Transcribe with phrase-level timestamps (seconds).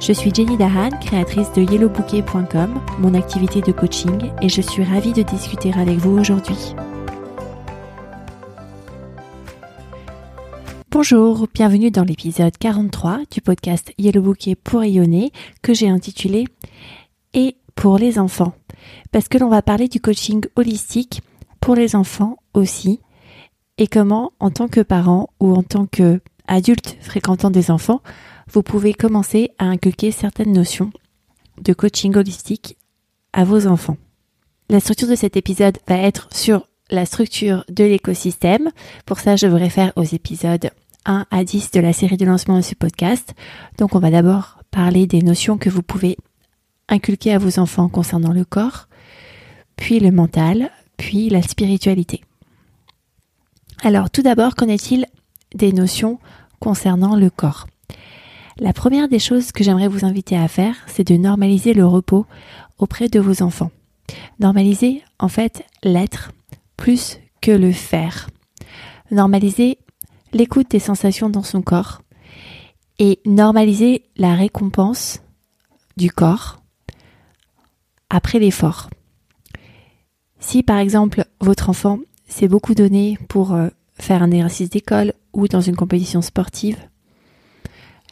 [0.00, 5.12] Je suis Jenny Dahan, créatrice de yellowbouquet.com, mon activité de coaching, et je suis ravie
[5.12, 6.74] de discuter avec vous aujourd'hui.
[10.90, 16.46] Bonjour, bienvenue dans l'épisode 43 du podcast Yellow Bouquet pour rayonner que j'ai intitulé
[17.34, 18.54] Et pour les enfants.
[19.12, 21.20] Parce que l'on va parler du coaching holistique
[21.60, 23.00] pour les enfants aussi
[23.76, 28.00] et comment en tant que parent ou en tant que adulte fréquentant des enfants,
[28.52, 30.90] vous pouvez commencer à inculquer certaines notions
[31.60, 32.76] de coaching holistique
[33.32, 33.96] à vos enfants.
[34.68, 38.70] La structure de cet épisode va être sur la structure de l'écosystème.
[39.06, 40.70] Pour ça, je vous réfère aux épisodes
[41.06, 43.34] 1 à 10 de la série de lancement de ce podcast.
[43.78, 46.16] Donc, on va d'abord parler des notions que vous pouvez
[46.88, 48.88] inculquer à vos enfants concernant le corps,
[49.76, 52.22] puis le mental, puis la spiritualité.
[53.82, 55.06] Alors, tout d'abord, qu'en est-il
[55.54, 56.18] des notions
[56.58, 57.66] concernant le corps?
[58.60, 62.26] La première des choses que j'aimerais vous inviter à faire, c'est de normaliser le repos
[62.78, 63.70] auprès de vos enfants.
[64.38, 66.30] Normaliser, en fait, l'être
[66.76, 68.28] plus que le faire.
[69.10, 69.78] Normaliser
[70.34, 72.02] l'écoute des sensations dans son corps
[72.98, 75.22] et normaliser la récompense
[75.96, 76.60] du corps
[78.10, 78.90] après l'effort.
[80.38, 81.98] Si par exemple votre enfant
[82.28, 86.76] s'est beaucoup donné pour euh, faire un exercice d'école ou dans une compétition sportive,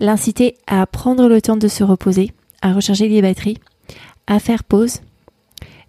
[0.00, 2.32] l'inciter à prendre le temps de se reposer,
[2.62, 3.58] à recharger les batteries,
[4.26, 5.00] à faire pause,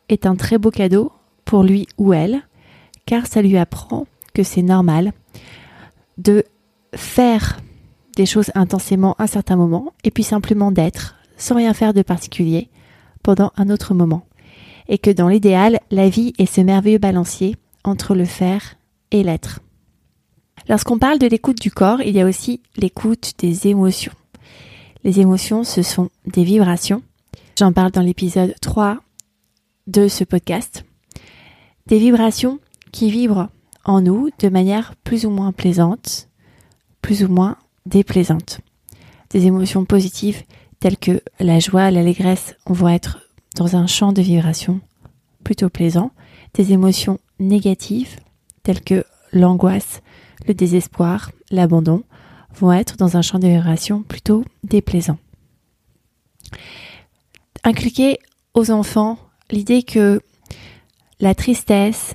[0.08, 1.12] est un très beau cadeau
[1.46, 2.42] pour lui ou elle,
[3.06, 5.14] car ça lui apprend que c'est normal
[6.18, 6.44] de
[6.96, 7.60] faire
[8.16, 12.70] des choses intensément un certain moment et puis simplement d'être sans rien faire de particulier
[13.24, 14.26] pendant un autre moment.
[14.88, 18.76] Et que dans l'idéal, la vie est ce merveilleux balancier entre le faire
[19.12, 19.60] et l'être.
[20.70, 24.12] Lorsqu'on parle de l'écoute du corps, il y a aussi l'écoute des émotions.
[25.04, 27.02] Les émotions, ce sont des vibrations.
[27.58, 29.00] J'en parle dans l'épisode 3
[29.88, 30.86] de ce podcast.
[31.88, 32.60] Des vibrations
[32.92, 33.50] qui vibrent
[33.84, 36.30] en nous de manière plus ou moins plaisante,
[37.02, 38.62] plus ou moins déplaisante.
[39.32, 40.44] Des émotions positives
[40.80, 43.18] telles que la joie, l'allégresse vont être
[43.56, 44.82] dans un champ de vibrations
[45.44, 46.12] plutôt plaisant.
[46.54, 48.20] Des émotions négatives
[48.62, 49.04] telles que
[49.34, 50.04] l'angoisse,
[50.48, 52.04] le désespoir, l'abandon
[52.56, 55.18] vont être dans un champ de vibration plutôt déplaisant.
[57.64, 58.20] Inculquer
[58.54, 59.20] aux enfants
[59.52, 60.22] l'idée que
[61.20, 62.14] la tristesse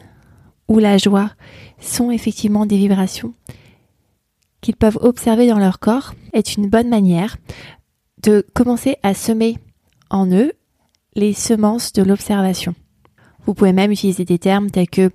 [0.69, 1.31] ou la joie
[1.79, 3.35] sont effectivement des vibrations
[4.65, 7.37] qu'ils peuvent observer dans leur corps est une bonne manière
[8.23, 9.59] de commencer à semer
[10.09, 10.53] en eux
[11.15, 12.75] les semences de l'observation.
[13.45, 15.11] Vous pouvez même utiliser des termes tels que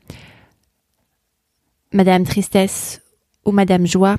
[1.92, 3.02] Madame Tristesse
[3.46, 4.18] ou Madame Joie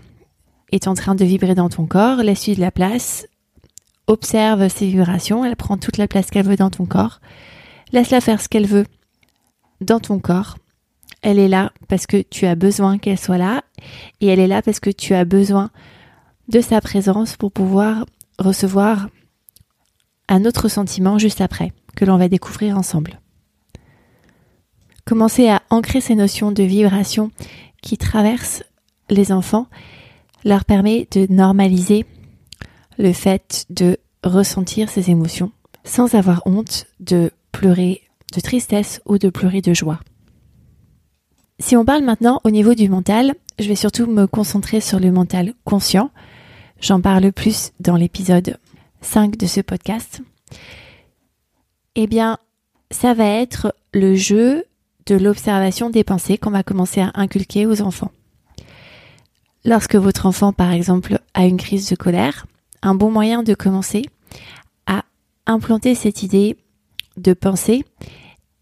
[0.73, 3.29] est en train de vibrer dans ton corps, laisse-lui de la place,
[4.09, 7.21] observe ses vibrations, elle prend toute la place qu'elle veut dans ton corps,
[7.93, 8.87] laisse-la faire ce qu'elle veut
[9.81, 10.59] dans ton corps.
[11.23, 13.63] Elle est là parce que tu as besoin qu'elle soit là
[14.21, 15.71] et elle est là parce que tu as besoin
[16.49, 18.05] de sa présence pour pouvoir
[18.41, 19.09] recevoir
[20.29, 23.21] un autre sentiment juste après que l'on va découvrir ensemble.
[25.05, 27.31] Commencer à ancrer ces notions de vibration
[27.83, 28.63] qui traversent
[29.09, 29.67] les enfants
[30.45, 32.07] leur permet de normaliser
[32.99, 35.53] le fait de ressentir ces émotions
[35.85, 38.03] sans avoir honte de pleurer
[38.35, 40.01] de tristesse ou de pleurer de joie.
[41.59, 45.11] Si on parle maintenant au niveau du mental, je vais surtout me concentrer sur le
[45.11, 46.11] mental conscient.
[46.81, 48.59] J'en parle plus dans l'épisode
[49.03, 50.23] 5 de ce podcast.
[51.97, 52.39] Eh bien,
[52.91, 54.65] ça va être le jeu
[55.15, 58.13] l'observation des pensées qu'on va commencer à inculquer aux enfants.
[59.65, 62.47] Lorsque votre enfant, par exemple, a une crise de colère,
[62.83, 64.03] un bon moyen de commencer
[64.87, 65.05] à
[65.47, 66.57] implanter cette idée
[67.17, 67.85] de pensée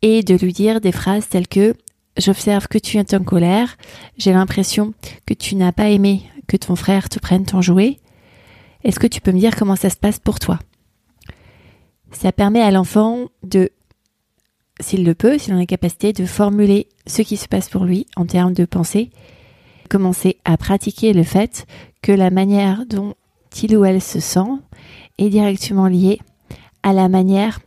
[0.03, 1.75] et de lui dire des phrases telles que
[2.19, 3.77] J'observe que tu es en colère,
[4.17, 4.93] j'ai l'impression
[5.25, 8.01] que tu n'as pas aimé que ton frère te prenne ton jouet.
[8.83, 10.59] Est-ce que tu peux me dire comment ça se passe pour toi?
[12.11, 13.71] Ça permet à l'enfant de
[14.81, 18.07] s'il le peut, s'il a la capacité de formuler ce qui se passe pour lui
[18.17, 19.11] en termes de pensée,
[19.89, 21.67] commencer à pratiquer le fait
[22.03, 23.15] que la manière dont
[23.63, 24.51] il ou elle se sent
[25.19, 26.21] est directement liée
[26.83, 27.61] à la manière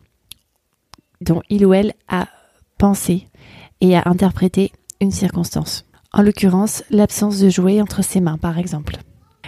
[1.19, 2.27] dont il ou elle a
[2.77, 3.27] pensé
[3.81, 5.85] et a interprété une circonstance.
[6.13, 8.97] En l'occurrence, l'absence de jouets entre ses mains, par exemple.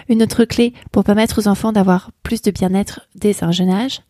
[0.10, 4.02] Une autre clé pour permettre aux enfants d'avoir plus de bien-être dès un jeune âge,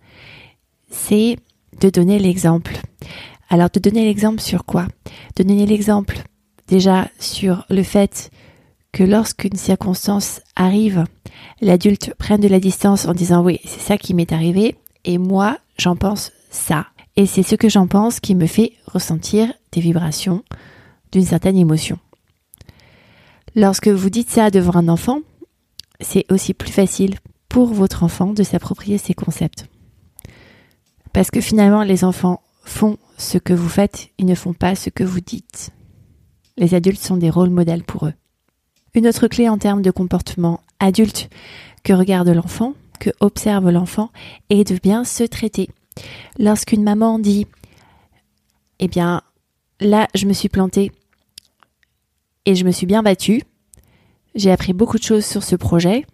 [0.90, 1.38] c'est
[1.80, 2.73] de donner l'exemple.
[3.54, 4.88] Alors, de donner l'exemple sur quoi?
[5.36, 6.24] De donner l'exemple
[6.68, 8.32] déjà sur le fait
[8.92, 11.04] que lorsqu'une circonstance arrive,
[11.62, 15.60] l'adulte prenne de la distance en disant oui, c'est ça qui m'est arrivé et moi,
[15.78, 16.88] j'en pense ça.
[17.16, 20.44] Et c'est ce que j'en pense qui me fait ressentir des vibrations
[21.12, 22.00] d'une certaine émotion.
[23.54, 25.20] Lorsque vous dites ça devant un enfant,
[26.02, 27.18] c'est aussi plus facile
[27.50, 29.68] pour votre enfant de s'approprier ces concepts.
[31.14, 34.90] Parce que finalement, les enfants font ce que vous faites, ils ne font pas ce
[34.90, 35.72] que vous dites.
[36.58, 38.14] Les adultes sont des rôles modèles pour eux.
[38.94, 41.30] Une autre clé en termes de comportement adulte
[41.84, 44.12] que regarde l'enfant, que observe l'enfant,
[44.50, 45.70] est de bien se traiter.
[46.38, 47.48] Lorsqu'une maman dit
[48.80, 49.22] Eh bien,
[49.80, 50.92] là, je me suis plantée
[52.46, 53.42] et je me suis bien battue,
[54.36, 56.06] j'ai appris beaucoup de choses sur ce projet.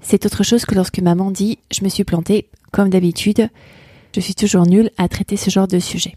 [0.00, 3.48] C'est autre chose que lorsque maman dit Je me suis plantée, comme d'habitude,
[4.14, 6.16] je suis toujours nulle à traiter ce genre de sujet.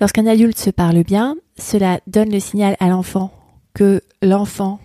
[0.00, 3.32] Lorsqu'un adulte se parle bien, cela donne le signal à l'enfant
[3.74, 4.78] que l'enfant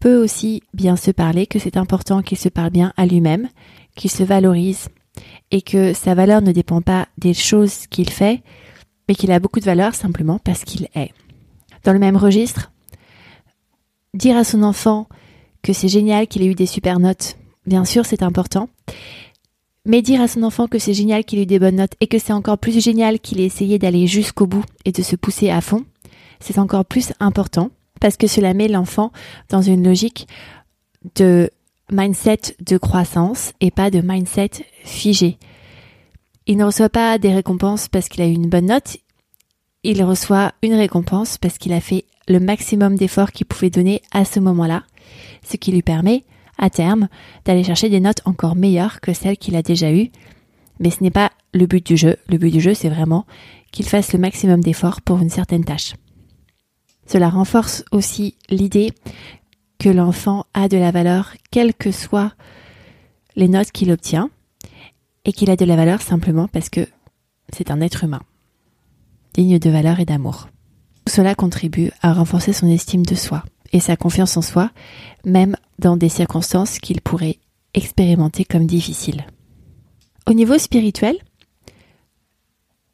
[0.00, 3.48] peut aussi bien se parler, que c'est important qu'il se parle bien à lui-même,
[3.96, 4.88] qu'il se valorise
[5.50, 8.42] et que sa valeur ne dépend pas des choses qu'il fait,
[9.08, 11.12] mais qu'il a beaucoup de valeur simplement parce qu'il est.
[11.84, 12.72] Dans le même registre,
[14.14, 15.06] dire à son enfant
[15.62, 18.68] que c'est génial qu'il ait eu des super notes, bien sûr c'est important,
[19.84, 22.06] mais dire à son enfant que c'est génial qu'il ait eu des bonnes notes et
[22.06, 25.50] que c'est encore plus génial qu'il ait essayé d'aller jusqu'au bout et de se pousser
[25.50, 25.84] à fond,
[26.40, 29.12] c'est encore plus important parce que cela met l'enfant
[29.48, 30.26] dans une logique
[31.16, 31.50] de
[31.90, 34.50] mindset de croissance et pas de mindset
[34.84, 35.38] figé.
[36.46, 38.96] Il ne reçoit pas des récompenses parce qu'il a eu une bonne note,
[39.82, 44.24] il reçoit une récompense parce qu'il a fait le maximum d'efforts qu'il pouvait donner à
[44.24, 44.84] ce moment-là,
[45.48, 46.24] ce qui lui permet
[46.60, 47.08] à terme
[47.44, 50.10] d'aller chercher des notes encore meilleures que celles qu'il a déjà eues.
[50.78, 52.16] Mais ce n'est pas le but du jeu.
[52.28, 53.26] Le but du jeu, c'est vraiment
[53.72, 55.94] qu'il fasse le maximum d'efforts pour une certaine tâche.
[57.06, 58.92] Cela renforce aussi l'idée
[59.78, 62.32] que l'enfant a de la valeur, quelles que soient
[63.34, 64.30] les notes qu'il obtient,
[65.24, 66.86] et qu'il a de la valeur simplement parce que
[67.52, 68.22] c'est un être humain,
[69.34, 70.48] digne de valeur et d'amour.
[71.06, 74.70] Cela contribue à renforcer son estime de soi et sa confiance en soi,
[75.24, 77.38] même dans des circonstances qu'il pourrait
[77.74, 79.26] expérimenter comme difficiles.
[80.28, 81.16] Au niveau spirituel,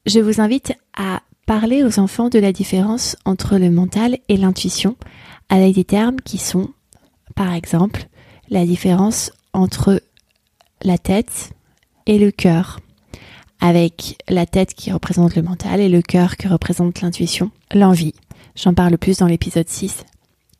[0.07, 4.97] je vous invite à parler aux enfants de la différence entre le mental et l'intuition
[5.49, 6.71] avec des termes qui sont,
[7.35, 8.09] par exemple,
[8.49, 10.03] la différence entre
[10.83, 11.53] la tête
[12.07, 12.81] et le cœur,
[13.61, 18.15] avec la tête qui représente le mental et le cœur qui représente l'intuition, l'envie.
[18.55, 20.05] J'en parle plus dans l'épisode 6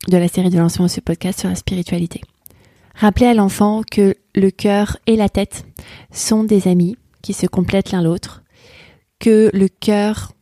[0.07, 2.21] de la série de lancement de ce podcast sur la spiritualité.
[2.95, 5.65] Rappelez à l'enfant que le cœur et la tête
[6.11, 8.43] sont des amis qui se complètent l'un l'autre,
[9.19, 10.33] que le cœur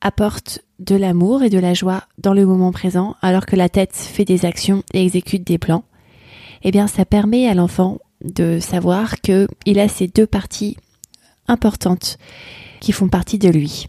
[0.00, 3.94] apporte de l'amour et de la joie dans le moment présent alors que la tête
[3.94, 5.84] fait des actions et exécute des plans,
[6.62, 10.76] eh bien ça permet à l'enfant de savoir que il a ces deux parties
[11.48, 12.18] importantes
[12.80, 13.88] qui font partie de lui.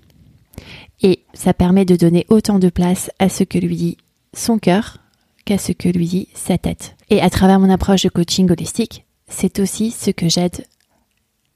[1.02, 3.98] Et ça permet de donner autant de place à ce que lui dit
[4.34, 4.98] son cœur
[5.46, 6.96] qu'à ce que lui dit sa tête.
[7.10, 10.66] Et à travers mon approche de coaching holistique, c'est aussi ce que j'aide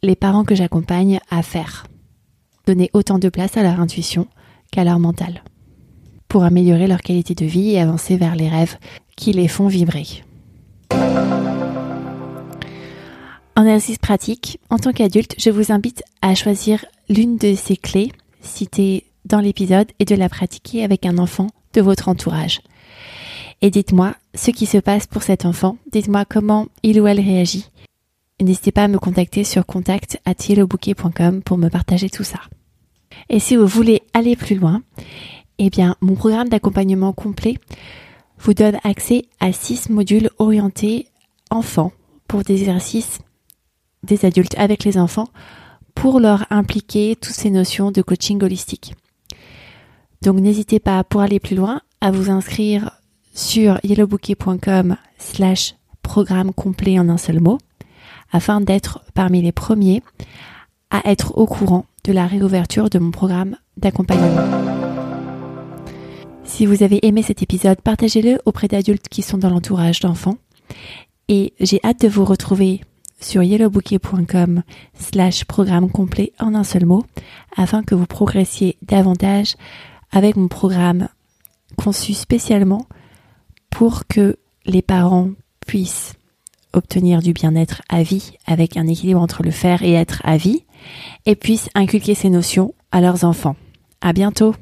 [0.03, 1.85] les parents que j'accompagne à faire.
[2.65, 4.27] Donner autant de place à leur intuition
[4.71, 5.43] qu'à leur mental.
[6.27, 8.77] Pour améliorer leur qualité de vie et avancer vers les rêves
[9.15, 10.05] qui les font vibrer.
[13.55, 18.11] En exercice pratique, en tant qu'adulte, je vous invite à choisir l'une de ces clés
[18.41, 21.47] citées dans l'épisode et de la pratiquer avec un enfant
[21.81, 22.61] votre entourage.
[23.61, 27.65] Et dites-moi ce qui se passe pour cet enfant, dites-moi comment il ou elle réagit.
[28.39, 30.19] N'hésitez pas à me contacter sur contact
[31.45, 32.39] pour me partager tout ça.
[33.29, 34.83] Et si vous voulez aller plus loin,
[35.57, 37.55] eh bien, mon programme d'accompagnement complet
[38.37, 41.07] vous donne accès à six modules orientés
[41.49, 41.91] enfants
[42.27, 43.19] pour des exercices
[44.03, 45.29] des adultes avec les enfants
[45.95, 48.93] pour leur impliquer toutes ces notions de coaching holistique.
[50.21, 52.91] Donc n'hésitez pas pour aller plus loin à vous inscrire
[53.33, 57.57] sur yellowbouquet.com slash programme complet en un seul mot
[58.31, 60.01] afin d'être parmi les premiers
[60.89, 64.41] à être au courant de la réouverture de mon programme d'accompagnement.
[66.43, 70.37] Si vous avez aimé cet épisode, partagez-le auprès d'adultes qui sont dans l'entourage d'enfants.
[71.27, 72.81] Et j'ai hâte de vous retrouver
[73.19, 74.63] sur yellowbouquet.com
[74.97, 77.03] slash programme complet en un seul mot
[77.55, 79.55] afin que vous progressiez davantage
[80.11, 81.09] avec mon programme
[81.77, 82.85] conçu spécialement
[83.69, 85.29] pour que les parents
[85.65, 86.13] puissent
[86.73, 90.63] obtenir du bien-être à vie avec un équilibre entre le faire et être à vie
[91.25, 93.55] et puissent inculquer ces notions à leurs enfants.
[94.01, 94.53] À bientôt!